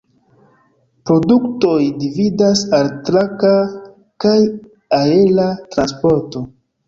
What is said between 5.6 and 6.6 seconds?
transporto.